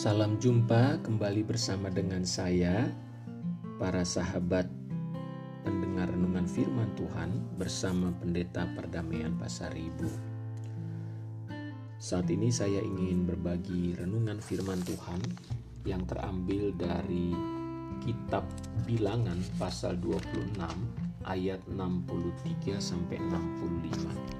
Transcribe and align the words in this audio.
Salam 0.00 0.40
jumpa 0.40 0.96
kembali 1.04 1.44
bersama 1.44 1.92
dengan 1.92 2.24
saya, 2.24 2.88
para 3.76 4.00
sahabat 4.00 4.64
pendengar 5.60 6.08
renungan 6.08 6.48
firman 6.48 6.88
Tuhan 6.96 7.36
bersama 7.60 8.08
Pendeta 8.16 8.64
Perdamaian 8.72 9.36
Pasar 9.36 9.76
Ibu. 9.76 10.08
Saat 12.00 12.32
ini 12.32 12.48
saya 12.48 12.80
ingin 12.80 13.28
berbagi 13.28 13.92
renungan 14.00 14.40
firman 14.40 14.80
Tuhan 14.88 15.20
yang 15.84 16.00
terambil 16.08 16.72
dari 16.80 17.36
kitab 18.00 18.48
Bilangan 18.88 19.36
pasal 19.60 20.00
26 20.00 21.28
ayat 21.28 21.60
63 21.68 22.80
sampai 22.80 23.20
65. 23.20 24.39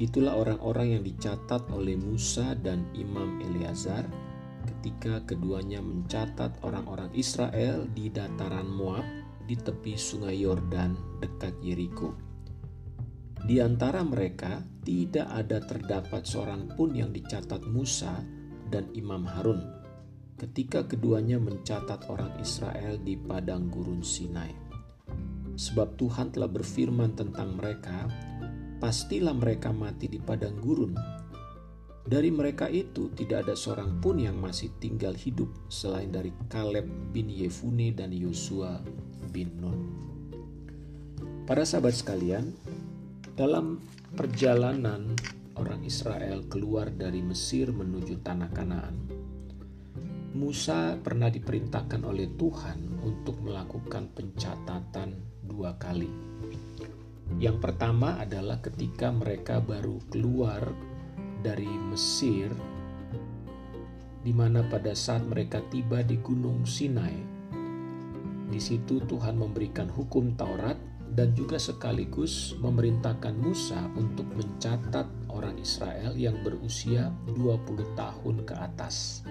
Itulah 0.00 0.32
orang-orang 0.32 0.96
yang 0.96 1.04
dicatat 1.04 1.68
oleh 1.76 1.92
Musa 2.00 2.56
dan 2.56 2.88
Imam 2.96 3.36
Eleazar 3.44 4.08
ketika 4.64 5.20
keduanya 5.28 5.84
mencatat 5.84 6.64
orang-orang 6.64 7.12
Israel 7.12 7.84
di 7.92 8.08
dataran 8.08 8.64
Moab 8.64 9.04
di 9.44 9.60
tepi 9.60 10.00
sungai 10.00 10.40
Yordan 10.40 11.20
dekat 11.20 11.52
Yeriko. 11.60 12.16
Di 13.44 13.60
antara 13.60 14.00
mereka 14.00 14.64
tidak 14.80 15.28
ada 15.36 15.60
terdapat 15.60 16.24
seorang 16.24 16.72
pun 16.72 16.96
yang 16.96 17.12
dicatat 17.12 17.68
Musa 17.68 18.24
dan 18.72 18.88
Imam 18.96 19.28
Harun 19.28 19.60
ketika 20.40 20.80
keduanya 20.88 21.36
mencatat 21.36 22.08
orang 22.08 22.32
Israel 22.40 22.96
di 22.96 23.20
padang 23.20 23.68
gurun 23.68 24.00
Sinai. 24.00 24.48
Sebab 25.60 26.00
Tuhan 26.00 26.32
telah 26.32 26.48
berfirman 26.48 27.12
tentang 27.12 27.52
mereka 27.60 28.08
pastilah 28.80 29.36
mereka 29.36 29.70
mati 29.76 30.08
di 30.08 30.16
padang 30.16 30.56
gurun. 30.56 30.96
Dari 32.00 32.32
mereka 32.32 32.66
itu 32.66 33.12
tidak 33.12 33.46
ada 33.46 33.54
seorang 33.54 34.00
pun 34.00 34.16
yang 34.16 34.40
masih 34.40 34.72
tinggal 34.80 35.12
hidup 35.12 35.52
selain 35.68 36.08
dari 36.08 36.32
Kaleb 36.48 36.88
bin 37.12 37.28
Yefune 37.28 37.92
dan 37.92 38.10
Yosua 38.10 38.80
bin 39.30 39.52
Nun. 39.60 39.80
Para 41.44 41.62
sahabat 41.68 41.92
sekalian, 41.92 42.56
dalam 43.36 43.84
perjalanan 44.16 45.12
orang 45.60 45.84
Israel 45.84 46.48
keluar 46.48 46.88
dari 46.88 47.20
Mesir 47.20 47.68
menuju 47.70 48.24
tanah 48.24 48.48
Kanaan, 48.48 48.96
Musa 50.40 50.96
pernah 50.96 51.28
diperintahkan 51.28 52.00
oleh 52.00 52.32
Tuhan 52.32 53.04
untuk 53.04 53.44
melakukan 53.44 54.08
pencatatan 54.16 55.20
dua 55.44 55.76
kali 55.76 56.29
yang 57.38 57.62
pertama 57.62 58.18
adalah 58.18 58.58
ketika 58.58 59.14
mereka 59.14 59.62
baru 59.62 60.00
keluar 60.10 60.66
dari 61.44 61.68
Mesir, 61.68 62.50
di 64.20 64.32
mana 64.34 64.66
pada 64.66 64.92
saat 64.96 65.24
mereka 65.24 65.62
tiba 65.70 66.02
di 66.02 66.18
Gunung 66.18 66.66
Sinai, 66.66 67.16
di 68.50 68.58
situ 68.58 68.98
Tuhan 69.06 69.38
memberikan 69.38 69.86
hukum 69.86 70.34
Taurat 70.34 70.76
dan 71.10 71.34
juga 71.34 71.58
sekaligus 71.58 72.54
memerintahkan 72.58 73.34
Musa 73.38 73.78
untuk 73.98 74.26
mencatat 74.34 75.06
orang 75.30 75.58
Israel 75.58 76.14
yang 76.14 76.38
berusia 76.42 77.10
20 77.34 77.98
tahun 77.98 78.36
ke 78.46 78.54
atas. 78.54 79.26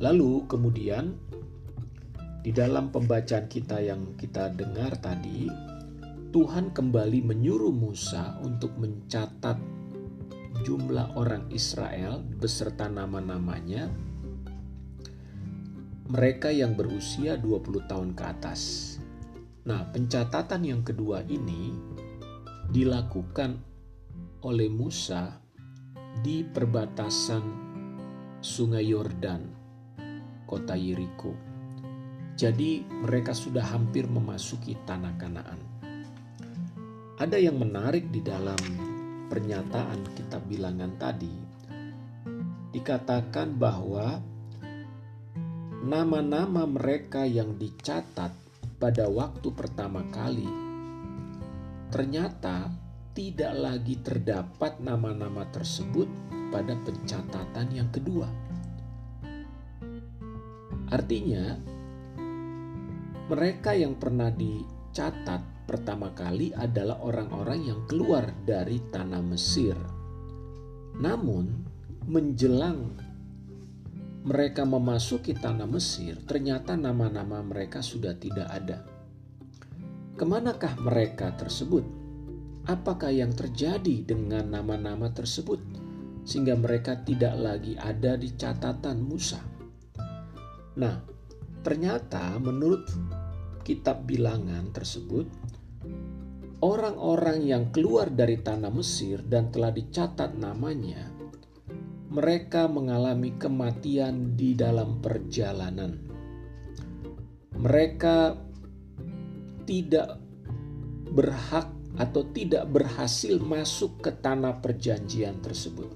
Lalu 0.00 0.44
kemudian 0.44 1.16
di 2.44 2.52
dalam 2.52 2.92
pembacaan 2.92 3.48
kita 3.48 3.80
yang 3.80 4.20
kita 4.20 4.52
dengar 4.52 5.00
tadi, 5.00 5.48
Tuhan 6.34 6.74
kembali 6.74 7.30
menyuruh 7.30 7.70
Musa 7.70 8.42
untuk 8.42 8.74
mencatat 8.74 9.54
jumlah 10.66 11.14
orang 11.14 11.46
Israel 11.54 12.26
beserta 12.26 12.90
nama-namanya 12.90 13.86
mereka 16.10 16.50
yang 16.50 16.74
berusia 16.74 17.38
20 17.38 17.86
tahun 17.86 18.18
ke 18.18 18.24
atas. 18.26 18.62
Nah, 19.62 19.86
pencatatan 19.94 20.66
yang 20.66 20.82
kedua 20.82 21.22
ini 21.22 21.70
dilakukan 22.66 23.54
oleh 24.42 24.66
Musa 24.66 25.38
di 26.18 26.42
perbatasan 26.42 27.44
Sungai 28.42 28.90
Yordan, 28.90 29.42
kota 30.50 30.74
Yeriko. 30.74 31.30
Jadi, 32.34 32.82
mereka 32.90 33.30
sudah 33.30 33.62
hampir 33.70 34.10
memasuki 34.10 34.74
tanah 34.82 35.14
Kanaan. 35.14 35.73
Ada 37.14 37.38
yang 37.38 37.62
menarik 37.62 38.10
di 38.10 38.18
dalam 38.18 38.58
pernyataan 39.30 40.02
kitab 40.18 40.42
bilangan 40.50 40.98
tadi. 40.98 41.30
Dikatakan 42.74 43.54
bahwa 43.54 44.18
nama-nama 45.86 46.66
mereka 46.66 47.22
yang 47.22 47.54
dicatat 47.54 48.34
pada 48.82 49.06
waktu 49.06 49.46
pertama 49.54 50.02
kali 50.10 50.50
ternyata 51.94 52.74
tidak 53.14 53.54
lagi 53.54 53.94
terdapat 54.02 54.82
nama-nama 54.82 55.46
tersebut 55.54 56.10
pada 56.50 56.74
pencatatan 56.82 57.70
yang 57.70 57.86
kedua. 57.94 58.26
Artinya, 60.90 61.54
mereka 63.30 63.78
yang 63.78 63.94
pernah 63.94 64.34
dicatat 64.34 65.53
pertama 65.64 66.12
kali 66.12 66.52
adalah 66.52 67.00
orang-orang 67.00 67.60
yang 67.68 67.80
keluar 67.88 68.28
dari 68.44 68.80
tanah 68.92 69.24
Mesir. 69.24 69.76
Namun, 71.00 71.44
menjelang 72.04 73.00
mereka 74.24 74.64
memasuki 74.64 75.36
tanah 75.36 75.68
Mesir, 75.68 76.16
ternyata 76.24 76.76
nama-nama 76.76 77.44
mereka 77.44 77.84
sudah 77.84 78.16
tidak 78.16 78.48
ada. 78.48 78.80
Ke 80.16 80.24
manakah 80.24 80.78
mereka 80.80 81.34
tersebut? 81.36 81.84
Apakah 82.64 83.12
yang 83.12 83.36
terjadi 83.36 84.06
dengan 84.08 84.48
nama-nama 84.48 85.12
tersebut 85.12 85.60
sehingga 86.24 86.56
mereka 86.56 86.96
tidak 87.04 87.36
lagi 87.36 87.76
ada 87.76 88.16
di 88.16 88.32
catatan 88.32 89.04
Musa? 89.04 89.44
Nah, 90.80 90.96
ternyata 91.60 92.40
menurut 92.40 92.88
kitab 93.60 94.08
bilangan 94.08 94.72
tersebut, 94.72 95.28
orang-orang 96.64 97.44
yang 97.44 97.68
keluar 97.68 98.08
dari 98.08 98.40
tanah 98.40 98.72
Mesir 98.72 99.20
dan 99.20 99.52
telah 99.52 99.68
dicatat 99.68 100.32
namanya, 100.32 101.12
mereka 102.08 102.64
mengalami 102.64 103.36
kematian 103.36 104.32
di 104.32 104.56
dalam 104.56 105.04
perjalanan. 105.04 106.00
Mereka 107.60 108.16
tidak 109.68 110.16
berhak 111.12 111.68
atau 112.00 112.26
tidak 112.32 112.64
berhasil 112.72 113.38
masuk 113.38 114.00
ke 114.00 114.10
tanah 114.24 114.58
perjanjian 114.64 115.44
tersebut. 115.44 115.92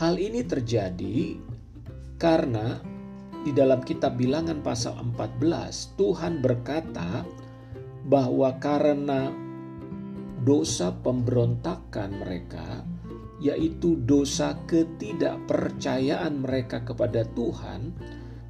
Hal 0.00 0.16
ini 0.16 0.42
terjadi 0.42 1.36
karena 2.16 2.80
di 3.46 3.54
dalam 3.54 3.84
kitab 3.86 4.18
Bilangan 4.18 4.62
pasal 4.66 4.98
14 4.98 5.94
Tuhan 5.94 6.42
berkata 6.42 7.22
bahwa 8.08 8.56
karena 8.56 9.28
dosa 10.40 10.96
pemberontakan 10.96 12.24
mereka, 12.24 12.82
yaitu 13.36 14.00
dosa 14.00 14.56
ketidakpercayaan 14.64 16.40
mereka 16.40 16.88
kepada 16.88 17.28
Tuhan, 17.36 17.92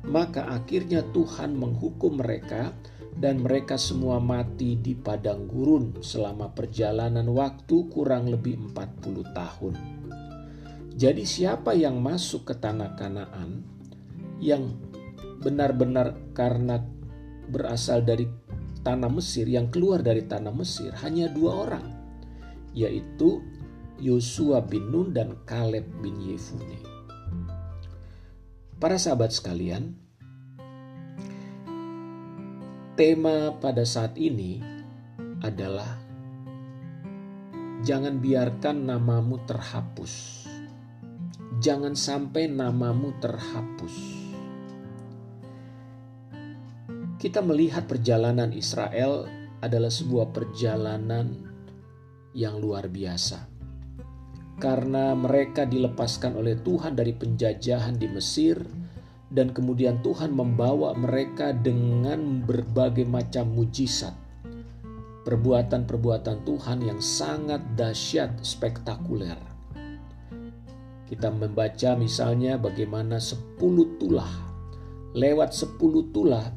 maka 0.06 0.46
akhirnya 0.46 1.02
Tuhan 1.10 1.58
menghukum 1.58 2.22
mereka 2.22 2.70
dan 3.18 3.42
mereka 3.42 3.74
semua 3.74 4.22
mati 4.22 4.78
di 4.78 4.94
padang 4.94 5.50
gurun 5.50 5.98
selama 6.06 6.54
perjalanan 6.54 7.26
waktu 7.34 7.90
kurang 7.90 8.30
lebih 8.30 8.62
40 8.70 9.26
tahun. 9.34 9.74
Jadi 10.94 11.22
siapa 11.26 11.74
yang 11.74 11.98
masuk 11.98 12.46
ke 12.46 12.54
tanah 12.54 12.94
Kanaan 12.94 13.62
yang 14.38 14.70
benar-benar 15.42 16.14
karena 16.34 16.78
berasal 17.50 18.06
dari 18.06 18.26
tanah 18.88 19.12
Mesir 19.12 19.44
yang 19.44 19.68
keluar 19.68 20.00
dari 20.00 20.24
tanah 20.24 20.48
Mesir 20.48 20.96
hanya 21.04 21.28
dua 21.28 21.68
orang, 21.68 21.92
yaitu 22.72 23.44
Yosua 24.00 24.64
bin 24.64 24.88
Nun 24.88 25.12
dan 25.12 25.36
Kaleb 25.44 25.84
bin 26.00 26.16
Yefune. 26.24 26.80
Para 28.80 28.96
sahabat 28.96 29.36
sekalian, 29.36 29.92
tema 32.96 33.52
pada 33.60 33.84
saat 33.84 34.16
ini 34.16 34.64
adalah 35.44 36.00
jangan 37.84 38.24
biarkan 38.24 38.88
namamu 38.88 39.36
terhapus. 39.44 40.48
Jangan 41.60 41.92
sampai 41.92 42.48
namamu 42.48 43.12
terhapus 43.20 44.27
kita 47.18 47.42
melihat 47.42 47.90
perjalanan 47.90 48.54
Israel 48.54 49.26
adalah 49.58 49.90
sebuah 49.90 50.30
perjalanan 50.30 51.34
yang 52.30 52.62
luar 52.62 52.86
biasa. 52.86 53.58
karena 54.58 55.14
mereka 55.14 55.62
dilepaskan 55.62 56.34
oleh 56.34 56.58
Tuhan 56.58 56.98
dari 56.98 57.14
penjajahan 57.14 57.94
di 57.94 58.10
Mesir 58.10 58.58
dan 59.30 59.54
kemudian 59.54 60.02
Tuhan 60.02 60.34
membawa 60.34 60.98
mereka 60.98 61.54
dengan 61.54 62.42
berbagai 62.42 63.06
macam 63.06 63.54
mujizat. 63.54 64.12
Perbuatan-perbuatan 65.22 66.42
Tuhan 66.48 66.78
yang 66.82 66.98
sangat 67.04 67.60
dahsyat, 67.76 68.40
spektakuler. 68.40 69.36
Kita 71.04 71.28
membaca 71.28 71.92
misalnya 71.94 72.56
bagaimana 72.56 73.20
sepuluh 73.20 74.00
tulah. 74.00 74.32
Lewat 75.12 75.52
sepuluh 75.52 76.08
tulah 76.12 76.48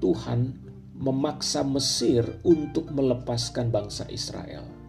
Tuhan 0.00 0.56
memaksa 0.96 1.62
Mesir 1.62 2.24
untuk 2.42 2.90
melepaskan 2.90 3.68
bangsa 3.68 4.08
Israel 4.08 4.80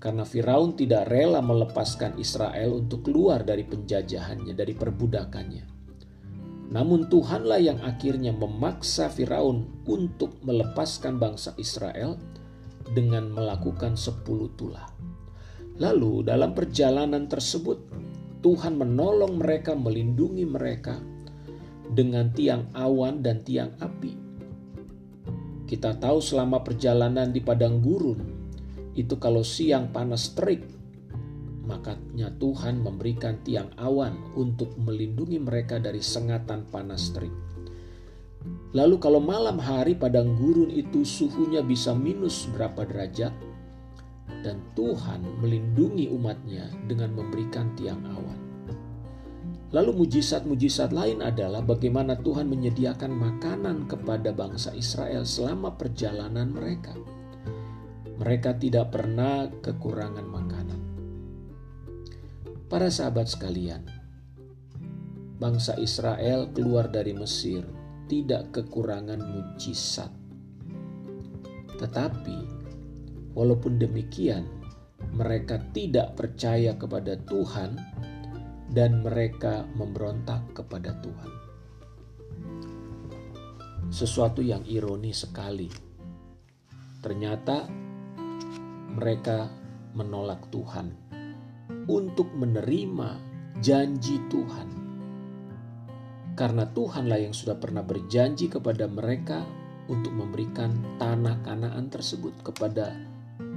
karena 0.00 0.24
Firaun 0.24 0.72
tidak 0.80 1.12
rela 1.12 1.44
melepaskan 1.44 2.16
Israel 2.16 2.80
untuk 2.80 3.04
keluar 3.04 3.44
dari 3.44 3.68
penjajahannya, 3.68 4.56
dari 4.56 4.72
perbudakannya. 4.72 5.64
Namun 6.72 7.12
Tuhanlah 7.12 7.60
yang 7.60 7.78
akhirnya 7.84 8.32
memaksa 8.32 9.12
Firaun 9.12 9.84
untuk 9.84 10.40
melepaskan 10.40 11.20
bangsa 11.20 11.52
Israel 11.60 12.16
dengan 12.96 13.28
melakukan 13.28 13.92
sepuluh 13.92 14.48
tulah. 14.56 14.88
Lalu 15.76 16.24
dalam 16.24 16.56
perjalanan 16.56 17.28
tersebut 17.28 17.84
Tuhan 18.40 18.80
menolong 18.80 19.36
mereka, 19.36 19.76
melindungi 19.76 20.48
mereka 20.48 20.96
dengan 21.90 22.30
tiang 22.30 22.70
awan 22.74 23.22
dan 23.22 23.42
tiang 23.42 23.74
api. 23.82 24.14
Kita 25.66 25.94
tahu 25.98 26.18
selama 26.18 26.66
perjalanan 26.66 27.30
di 27.30 27.38
padang 27.38 27.78
gurun, 27.78 28.18
itu 28.98 29.14
kalau 29.22 29.46
siang 29.46 29.94
panas 29.94 30.34
terik, 30.34 30.66
makanya 31.62 32.34
Tuhan 32.42 32.82
memberikan 32.82 33.38
tiang 33.46 33.70
awan 33.78 34.18
untuk 34.34 34.74
melindungi 34.82 35.38
mereka 35.38 35.78
dari 35.78 36.02
sengatan 36.02 36.66
panas 36.66 37.14
terik. 37.14 37.30
Lalu 38.74 38.98
kalau 38.98 39.22
malam 39.22 39.62
hari 39.62 39.94
padang 39.94 40.34
gurun 40.34 40.74
itu 40.74 41.06
suhunya 41.06 41.62
bisa 41.62 41.94
minus 41.94 42.50
berapa 42.50 42.82
derajat, 42.82 43.34
dan 44.42 44.58
Tuhan 44.74 45.22
melindungi 45.38 46.10
umatnya 46.10 46.66
dengan 46.90 47.14
memberikan 47.14 47.70
tiang 47.78 48.02
awan. 48.10 48.49
Lalu 49.70 50.02
mujizat-mujizat 50.02 50.90
lain 50.90 51.22
adalah 51.22 51.62
bagaimana 51.62 52.18
Tuhan 52.18 52.50
menyediakan 52.50 53.14
makanan 53.14 53.86
kepada 53.86 54.34
bangsa 54.34 54.74
Israel 54.74 55.22
selama 55.22 55.78
perjalanan 55.78 56.50
mereka. 56.50 56.90
Mereka 58.18 58.58
tidak 58.58 58.90
pernah 58.90 59.46
kekurangan 59.62 60.26
makanan. 60.26 60.80
Para 62.66 62.90
sahabat 62.90 63.30
sekalian, 63.30 63.86
bangsa 65.38 65.78
Israel 65.78 66.50
keluar 66.50 66.90
dari 66.90 67.14
Mesir 67.14 67.62
tidak 68.10 68.50
kekurangan 68.50 69.22
mujizat. 69.22 70.10
Tetapi, 71.78 72.38
walaupun 73.38 73.78
demikian, 73.78 74.50
mereka 75.14 75.62
tidak 75.70 76.18
percaya 76.18 76.74
kepada 76.74 77.14
Tuhan 77.22 77.78
dan 78.70 79.02
mereka 79.02 79.66
memberontak 79.74 80.54
kepada 80.54 80.94
Tuhan. 81.02 81.30
Sesuatu 83.90 84.38
yang 84.38 84.62
ironi 84.70 85.10
sekali. 85.10 85.66
Ternyata 87.02 87.66
mereka 88.94 89.50
menolak 89.98 90.46
Tuhan 90.54 90.94
untuk 91.90 92.30
menerima 92.30 93.18
janji 93.58 94.22
Tuhan. 94.30 94.68
Karena 96.38 96.64
Tuhanlah 96.70 97.20
yang 97.20 97.34
sudah 97.34 97.58
pernah 97.58 97.82
berjanji 97.82 98.46
kepada 98.46 98.86
mereka 98.86 99.42
untuk 99.90 100.14
memberikan 100.14 100.70
tanah 101.02 101.42
Kanaan 101.42 101.90
tersebut 101.90 102.38
kepada 102.46 102.94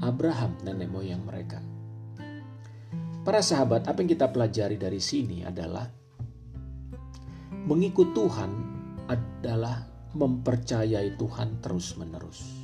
Abraham 0.02 0.58
nenek 0.66 0.90
moyang 0.90 1.22
mereka. 1.22 1.73
Para 3.24 3.40
sahabat, 3.40 3.88
apa 3.88 4.04
yang 4.04 4.12
kita 4.12 4.28
pelajari 4.30 4.76
dari 4.76 5.00
sini 5.00 5.48
adalah 5.48 5.88
mengikut 7.64 8.12
Tuhan 8.12 8.52
adalah 9.08 9.88
mempercayai 10.12 11.16
Tuhan 11.16 11.64
terus-menerus 11.64 12.64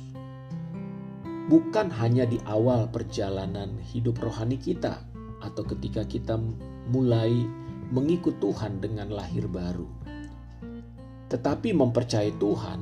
bukan 1.50 1.90
hanya 1.98 2.30
di 2.30 2.38
awal 2.46 2.86
perjalanan 2.94 3.82
hidup 3.82 4.22
rohani 4.22 4.54
kita 4.54 5.02
atau 5.42 5.66
ketika 5.66 6.06
kita 6.06 6.38
mulai 6.94 7.42
mengikut 7.90 8.38
Tuhan 8.38 8.78
dengan 8.78 9.10
lahir 9.10 9.50
baru. 9.50 9.90
Tetapi 11.26 11.74
mempercayai 11.74 12.38
Tuhan 12.38 12.80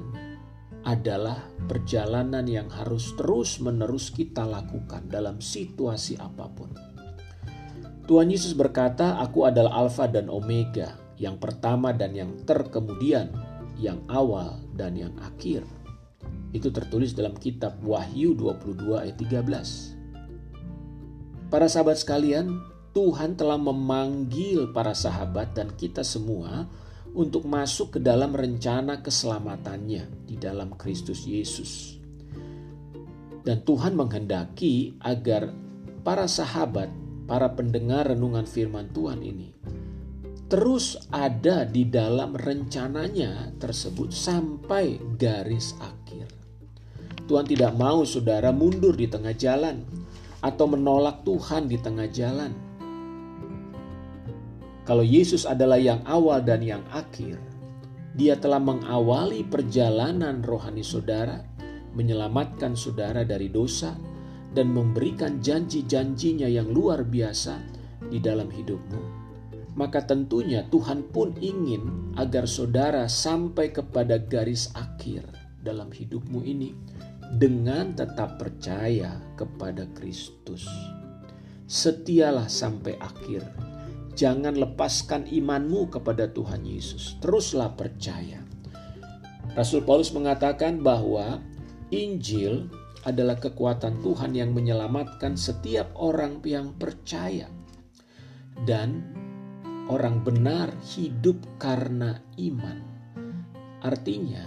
adalah 0.84 1.48
perjalanan 1.64 2.44
yang 2.44 2.68
harus 2.68 3.16
terus-menerus 3.16 4.12
kita 4.12 4.44
lakukan 4.44 5.08
dalam 5.08 5.40
situasi 5.40 6.20
apa 6.20 6.44
pun. 6.52 6.87
Tuhan 8.08 8.32
Yesus 8.32 8.56
berkata, 8.56 9.20
"Aku 9.20 9.44
adalah 9.44 9.84
Alfa 9.84 10.08
dan 10.08 10.32
Omega, 10.32 10.96
yang 11.20 11.36
pertama 11.36 11.92
dan 11.92 12.16
yang 12.16 12.40
terkemudian, 12.48 13.28
yang 13.76 14.00
awal 14.08 14.64
dan 14.72 14.96
yang 14.96 15.12
akhir." 15.20 15.60
Itu 16.56 16.72
tertulis 16.72 17.12
dalam 17.12 17.36
kitab 17.36 17.76
Wahyu 17.84 18.32
22 18.32 18.96
ayat 18.96 19.20
13. 19.20 19.92
Para 21.52 21.68
sahabat 21.68 22.00
sekalian, 22.00 22.64
Tuhan 22.96 23.36
telah 23.36 23.60
memanggil 23.60 24.72
para 24.72 24.96
sahabat 24.96 25.52
dan 25.52 25.68
kita 25.76 26.00
semua 26.00 26.64
untuk 27.12 27.44
masuk 27.44 27.96
ke 27.96 28.00
dalam 28.00 28.32
rencana 28.32 29.04
keselamatannya 29.04 30.24
di 30.24 30.36
dalam 30.40 30.72
Kristus 30.80 31.28
Yesus. 31.28 32.00
Dan 33.44 33.64
Tuhan 33.68 33.96
menghendaki 33.96 34.96
agar 35.00 35.52
para 36.04 36.24
sahabat, 36.24 36.88
para 37.28 37.52
pendengar 37.52 38.08
renungan 38.08 38.48
firman 38.48 38.88
Tuhan 38.90 39.20
ini 39.20 39.52
terus 40.48 40.96
ada 41.12 41.68
di 41.68 41.84
dalam 41.84 42.32
rencananya 42.32 43.52
tersebut 43.60 44.08
sampai 44.08 44.96
garis 45.20 45.76
akhir. 45.76 46.24
Tuhan 47.28 47.44
tidak 47.44 47.76
mau 47.76 48.00
saudara 48.08 48.48
mundur 48.48 48.96
di 48.96 49.04
tengah 49.04 49.36
jalan 49.36 49.84
atau 50.40 50.64
menolak 50.64 51.20
Tuhan 51.28 51.68
di 51.68 51.76
tengah 51.76 52.08
jalan. 52.08 52.52
Kalau 54.88 55.04
Yesus 55.04 55.44
adalah 55.44 55.76
yang 55.76 56.00
awal 56.08 56.40
dan 56.40 56.64
yang 56.64 56.80
akhir, 56.88 57.36
Dia 58.18 58.34
telah 58.34 58.58
mengawali 58.58 59.46
perjalanan 59.46 60.42
rohani 60.42 60.82
saudara, 60.82 61.38
menyelamatkan 61.94 62.74
saudara 62.74 63.22
dari 63.22 63.46
dosa, 63.46 63.94
dan 64.56 64.72
memberikan 64.72 65.40
janji-janjinya 65.42 66.48
yang 66.48 66.72
luar 66.72 67.04
biasa 67.04 67.60
di 68.08 68.18
dalam 68.22 68.48
hidupmu. 68.48 69.28
Maka 69.78 70.02
tentunya 70.02 70.66
Tuhan 70.66 71.06
pun 71.14 71.38
ingin 71.38 72.14
agar 72.18 72.50
saudara 72.50 73.06
sampai 73.06 73.70
kepada 73.70 74.18
garis 74.18 74.74
akhir 74.74 75.22
dalam 75.62 75.92
hidupmu 75.94 76.42
ini 76.42 76.74
dengan 77.38 77.94
tetap 77.94 78.40
percaya 78.40 79.20
kepada 79.38 79.86
Kristus. 79.94 80.66
Setialah 81.68 82.48
sampai 82.48 82.96
akhir. 82.98 83.44
Jangan 84.18 84.58
lepaskan 84.58 85.30
imanmu 85.30 85.94
kepada 85.94 86.26
Tuhan 86.26 86.66
Yesus. 86.66 87.20
Teruslah 87.22 87.78
percaya. 87.78 88.42
Rasul 89.54 89.86
Paulus 89.86 90.10
mengatakan 90.10 90.82
bahwa 90.82 91.38
Injil 91.94 92.66
adalah 93.08 93.40
kekuatan 93.40 94.04
Tuhan 94.04 94.36
yang 94.36 94.52
menyelamatkan 94.52 95.34
setiap 95.40 95.96
orang 95.96 96.44
yang 96.44 96.76
percaya. 96.76 97.48
Dan 98.58 99.02
orang 99.88 100.20
benar 100.20 100.68
hidup 100.92 101.40
karena 101.56 102.20
iman. 102.36 102.78
Artinya, 103.80 104.44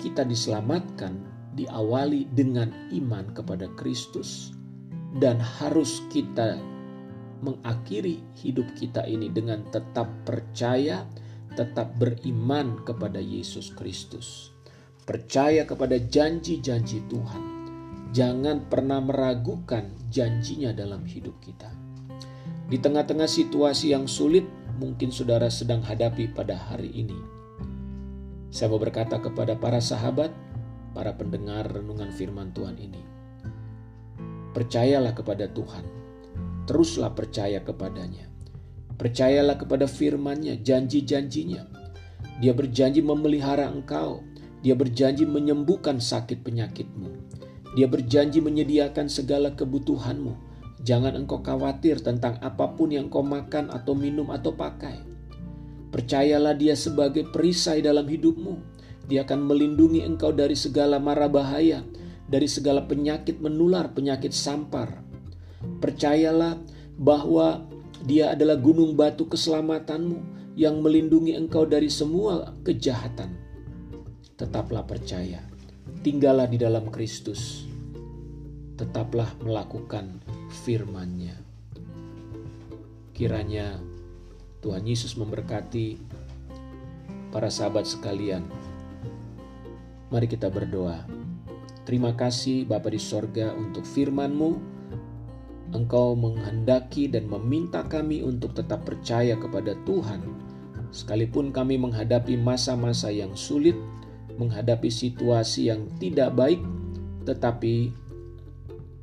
kita 0.00 0.24
diselamatkan 0.24 1.36
diawali 1.56 2.28
dengan 2.32 2.72
iman 2.92 3.32
kepada 3.32 3.68
Kristus 3.76 4.52
dan 5.16 5.40
harus 5.40 6.04
kita 6.12 6.56
mengakhiri 7.40 8.20
hidup 8.40 8.64
kita 8.76 9.04
ini 9.04 9.28
dengan 9.28 9.64
tetap 9.68 10.08
percaya, 10.24 11.04
tetap 11.56 11.96
beriman 12.00 12.80
kepada 12.84 13.20
Yesus 13.20 13.72
Kristus. 13.76 14.55
Percaya 15.06 15.62
kepada 15.62 16.02
janji-janji 16.02 17.06
Tuhan. 17.06 17.42
Jangan 18.10 18.66
pernah 18.66 18.98
meragukan 18.98 19.86
janjinya 20.10 20.74
dalam 20.74 21.06
hidup 21.06 21.38
kita. 21.38 21.70
Di 22.66 22.82
tengah-tengah 22.82 23.30
situasi 23.30 23.94
yang 23.94 24.10
sulit 24.10 24.42
mungkin 24.82 25.14
saudara 25.14 25.46
sedang 25.46 25.78
hadapi 25.78 26.34
pada 26.34 26.58
hari 26.58 26.90
ini. 26.90 27.14
Saya 28.50 28.74
mau 28.74 28.82
berkata 28.82 29.22
kepada 29.22 29.54
para 29.54 29.78
sahabat, 29.78 30.34
para 30.90 31.14
pendengar 31.14 31.70
renungan 31.70 32.10
firman 32.10 32.50
Tuhan 32.50 32.74
ini. 32.74 33.02
Percayalah 34.58 35.14
kepada 35.14 35.46
Tuhan. 35.46 35.86
Teruslah 36.66 37.14
percaya 37.14 37.62
kepadanya. 37.62 38.26
Percayalah 38.98 39.54
kepada 39.54 39.86
firman-Nya, 39.86 40.58
janji-janjinya. 40.66 41.62
Dia 42.42 42.50
berjanji 42.56 43.06
memelihara 43.06 43.70
engkau. 43.70 44.24
Dia 44.64 44.72
berjanji 44.72 45.28
menyembuhkan 45.28 46.00
sakit 46.00 46.44
penyakitmu. 46.44 47.10
Dia 47.76 47.84
berjanji 47.90 48.40
menyediakan 48.40 49.10
segala 49.12 49.52
kebutuhanmu. 49.52 50.32
Jangan 50.86 51.18
engkau 51.18 51.42
khawatir 51.44 52.00
tentang 52.00 52.40
apa 52.40 52.72
pun 52.72 52.94
yang 52.94 53.12
kau 53.12 53.20
makan 53.20 53.68
atau 53.68 53.92
minum 53.92 54.32
atau 54.32 54.54
pakai. 54.54 55.02
Percayalah 55.92 56.56
dia 56.56 56.76
sebagai 56.76 57.28
perisai 57.28 57.84
dalam 57.84 58.08
hidupmu. 58.08 58.54
Dia 59.06 59.22
akan 59.22 59.46
melindungi 59.46 60.02
engkau 60.02 60.34
dari 60.34 60.58
segala 60.58 60.98
mara 60.98 61.30
bahaya, 61.30 61.84
dari 62.26 62.50
segala 62.50 62.84
penyakit 62.84 63.38
menular, 63.38 63.92
penyakit 63.94 64.34
sampar. 64.34 65.02
Percayalah 65.78 66.58
bahwa 66.98 67.64
dia 68.04 68.34
adalah 68.34 68.58
gunung 68.58 68.98
batu 68.98 69.24
keselamatanmu 69.30 70.18
yang 70.58 70.80
melindungi 70.80 71.36
engkau 71.36 71.64
dari 71.64 71.88
semua 71.88 72.56
kejahatan. 72.64 73.32
Tetaplah 74.36 74.84
percaya, 74.84 75.40
tinggallah 76.04 76.44
di 76.44 76.60
dalam 76.60 76.92
Kristus 76.92 77.64
tetaplah 78.76 79.32
melakukan 79.40 80.20
firman-Nya. 80.62 81.40
Kiranya 83.16 83.80
Tuhan 84.60 84.84
Yesus 84.84 85.16
memberkati 85.16 85.96
para 87.32 87.48
sahabat 87.48 87.88
sekalian. 87.88 88.44
Mari 90.12 90.28
kita 90.28 90.52
berdoa. 90.52 91.08
Terima 91.88 92.12
kasih 92.12 92.68
Bapa 92.68 92.92
di 92.92 93.00
sorga 93.00 93.56
untuk 93.56 93.88
firman-Mu. 93.88 94.76
Engkau 95.72 96.12
menghendaki 96.12 97.08
dan 97.08 97.24
meminta 97.24 97.88
kami 97.88 98.20
untuk 98.20 98.52
tetap 98.52 98.84
percaya 98.84 99.32
kepada 99.40 99.72
Tuhan. 99.88 100.20
Sekalipun 100.92 101.56
kami 101.56 101.80
menghadapi 101.80 102.36
masa-masa 102.36 103.08
yang 103.08 103.32
sulit, 103.32 103.74
menghadapi 104.36 104.88
situasi 104.92 105.72
yang 105.72 105.88
tidak 106.00 106.32
baik, 106.36 106.60
tetapi 107.26 107.92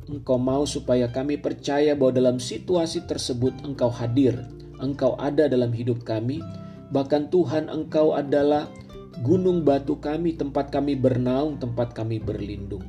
Engkau 0.04 0.36
mau 0.36 0.68
supaya 0.68 1.08
kami 1.08 1.40
percaya 1.40 1.96
bahwa 1.96 2.12
dalam 2.12 2.38
situasi 2.38 3.08
tersebut 3.08 3.56
Engkau 3.64 3.88
hadir, 3.88 4.36
Engkau 4.84 5.16
ada 5.16 5.48
dalam 5.48 5.72
hidup 5.72 6.04
kami. 6.04 6.44
Bahkan 6.92 7.32
Tuhan 7.32 7.72
Engkau 7.72 8.12
adalah 8.12 8.68
gunung 9.24 9.64
batu 9.64 9.98
kami, 10.04 10.36
tempat 10.36 10.76
kami 10.76 11.00
bernaung, 11.00 11.56
tempat 11.56 11.96
kami 11.96 12.20
berlindung. 12.20 12.84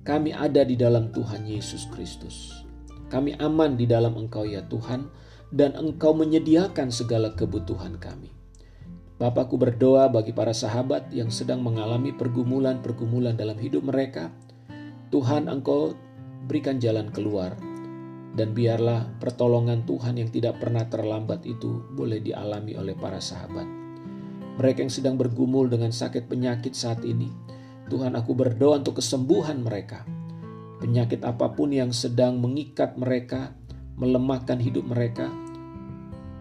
Kami 0.00 0.32
ada 0.32 0.64
di 0.64 0.80
dalam 0.80 1.12
Tuhan 1.12 1.44
Yesus 1.44 1.84
Kristus. 1.92 2.64
Kami 3.12 3.36
aman 3.36 3.76
di 3.76 3.84
dalam 3.84 4.16
Engkau 4.16 4.48
ya 4.48 4.64
Tuhan, 4.64 5.12
dan 5.52 5.76
Engkau 5.76 6.16
menyediakan 6.16 6.88
segala 6.88 7.36
kebutuhan 7.36 8.00
kami. 8.00 8.39
Bapakku 9.20 9.60
berdoa 9.60 10.08
bagi 10.08 10.32
para 10.32 10.56
sahabat 10.56 11.12
yang 11.12 11.28
sedang 11.28 11.60
mengalami 11.60 12.08
pergumulan-pergumulan 12.08 13.36
dalam 13.36 13.60
hidup 13.60 13.84
mereka. 13.84 14.32
Tuhan 15.12 15.44
Engkau 15.44 15.92
berikan 16.48 16.80
jalan 16.80 17.12
keluar, 17.12 17.52
dan 18.32 18.56
biarlah 18.56 19.12
pertolongan 19.20 19.84
Tuhan 19.84 20.16
yang 20.16 20.32
tidak 20.32 20.56
pernah 20.56 20.88
terlambat 20.88 21.44
itu 21.44 21.84
boleh 21.92 22.24
dialami 22.24 22.80
oleh 22.80 22.96
para 22.96 23.20
sahabat. 23.20 23.68
Mereka 24.56 24.88
yang 24.88 24.92
sedang 24.92 25.20
bergumul 25.20 25.68
dengan 25.68 25.92
sakit 25.92 26.24
penyakit 26.24 26.72
saat 26.72 27.04
ini, 27.04 27.28
Tuhan 27.92 28.16
aku 28.16 28.32
berdoa 28.32 28.80
untuk 28.80 29.04
kesembuhan 29.04 29.60
mereka. 29.60 30.00
Penyakit 30.80 31.28
apa 31.28 31.52
pun 31.52 31.76
yang 31.76 31.92
sedang 31.92 32.40
mengikat 32.40 32.96
mereka, 32.96 33.52
melemahkan 34.00 34.56
hidup 34.56 34.88
mereka, 34.88 35.28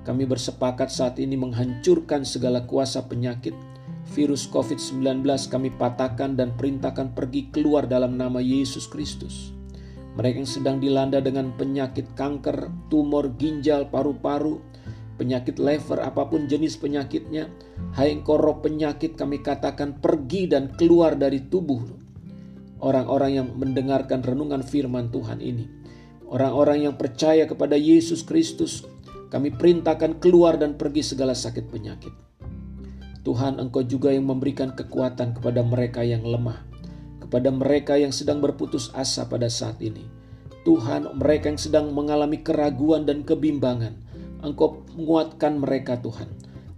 kami 0.10 0.26
bersepakat 0.26 0.90
saat 0.90 1.22
ini 1.22 1.38
menghancurkan 1.38 2.26
segala 2.26 2.66
kuasa 2.66 3.06
penyakit, 3.06 3.54
virus 4.10 4.50
COVID-19 4.50 5.22
kami 5.54 5.70
patahkan 5.70 6.34
dan 6.34 6.58
perintahkan 6.58 7.14
pergi 7.14 7.54
keluar 7.54 7.86
dalam 7.86 8.18
nama 8.18 8.42
Yesus 8.42 8.90
Kristus. 8.90 9.54
Mereka 10.18 10.42
yang 10.42 10.50
sedang 10.50 10.78
dilanda 10.82 11.22
dengan 11.22 11.54
penyakit 11.54 12.18
kanker, 12.18 12.90
tumor 12.90 13.38
ginjal, 13.38 13.86
paru-paru, 13.94 14.58
penyakit 15.22 15.62
lever, 15.62 16.02
apa 16.02 16.26
pun 16.26 16.50
jenis 16.50 16.82
penyakitnya, 16.82 17.46
hai 17.94 18.10
engkau 18.10 18.42
penyakit 18.66 19.14
kami 19.14 19.46
katakan 19.46 20.02
pergi 20.02 20.50
dan 20.50 20.74
keluar 20.74 21.14
dari 21.14 21.46
tubuh 21.46 21.86
orang-orang 22.82 23.46
yang 23.46 23.48
mendengarkan 23.54 24.26
renungan 24.26 24.66
firman 24.66 25.14
Tuhan 25.14 25.38
ini. 25.38 25.70
Orang-orang 26.30 26.90
yang 26.90 26.96
percaya 26.98 27.46
kepada 27.46 27.78
Yesus 27.78 28.26
Kristus, 28.26 28.90
kami 29.30 29.54
perintahkan 29.54 30.18
keluar 30.18 30.58
dan 30.58 30.76
pergi 30.76 31.06
segala 31.06 31.38
sakit 31.38 31.66
penyakit. 31.70 32.14
Tuhan 33.24 33.62
engkau 33.62 33.86
juga 33.86 34.10
yang 34.10 34.26
memberikan 34.26 34.74
kekuatan 34.74 35.38
kepada 35.38 35.62
mereka 35.62 36.02
yang 36.02 36.26
lemah 36.26 36.70
kepada 37.30 37.54
mereka 37.54 37.94
yang 37.94 38.10
sedang 38.10 38.42
berputus 38.42 38.90
asa 38.98 39.30
pada 39.30 39.46
saat 39.54 39.78
ini. 39.86 40.02
Tuhan, 40.66 41.14
mereka 41.14 41.54
yang 41.54 41.62
sedang 41.62 41.94
mengalami 41.94 42.42
keraguan 42.42 43.06
dan 43.06 43.22
kebimbangan, 43.22 43.94
Engkau 44.42 44.82
menguatkan 44.98 45.62
mereka 45.62 46.02
Tuhan. 46.02 46.26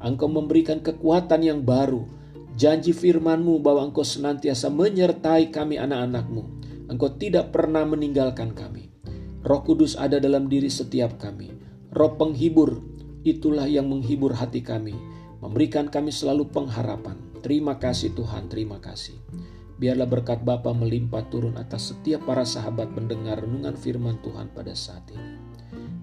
Engkau 0.04 0.28
memberikan 0.28 0.84
kekuatan 0.84 1.40
yang 1.40 1.64
baru. 1.64 2.04
Janji 2.60 2.92
firman-Mu 2.92 3.64
bahwa 3.64 3.88
Engkau 3.88 4.04
senantiasa 4.04 4.68
menyertai 4.68 5.56
kami 5.56 5.80
anak-anak-Mu. 5.80 6.44
Engkau 6.92 7.16
tidak 7.16 7.56
pernah 7.56 7.88
meninggalkan 7.88 8.52
kami. 8.52 8.92
Roh 9.48 9.64
Kudus 9.64 9.96
ada 9.96 10.20
dalam 10.20 10.52
diri 10.52 10.68
setiap 10.68 11.16
kami. 11.16 11.61
Roh 11.92 12.16
penghibur, 12.16 12.80
itulah 13.28 13.68
yang 13.68 13.92
menghibur 13.92 14.32
hati 14.32 14.64
kami. 14.64 14.96
Memberikan 15.44 15.92
kami 15.92 16.16
selalu 16.16 16.48
pengharapan. 16.48 17.20
Terima 17.44 17.76
kasih 17.76 18.16
Tuhan, 18.16 18.48
terima 18.48 18.80
kasih. 18.80 19.18
Biarlah 19.82 20.06
berkat 20.06 20.46
Bapa 20.46 20.72
melimpah 20.78 21.26
turun 21.34 21.58
atas 21.58 21.92
setiap 21.92 22.24
para 22.30 22.46
sahabat 22.46 22.94
mendengar 22.94 23.42
renungan 23.42 23.74
firman 23.74 24.22
Tuhan 24.22 24.54
pada 24.54 24.78
saat 24.78 25.10
ini. 25.10 25.42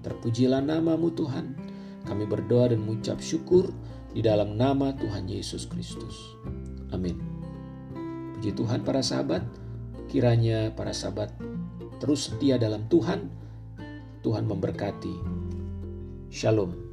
Terpujilah 0.03 0.59
namamu 0.59 1.15
Tuhan. 1.15 1.55
Kami 2.03 2.27
berdoa 2.27 2.75
dan 2.75 2.83
mengucap 2.83 3.23
syukur 3.23 3.71
di 4.11 4.19
dalam 4.19 4.59
nama 4.59 4.91
Tuhan 4.93 5.31
Yesus 5.31 5.63
Kristus. 5.65 6.35
Amin. 6.91 7.17
Puji 8.35 8.51
Tuhan 8.51 8.83
para 8.83 8.99
sahabat, 8.99 9.47
kiranya 10.11 10.75
para 10.75 10.91
sahabat 10.91 11.31
terus 12.03 12.31
setia 12.31 12.59
dalam 12.59 12.85
Tuhan. 12.91 13.31
Tuhan 14.19 14.43
memberkati. 14.43 15.38
Shalom. 16.31 16.88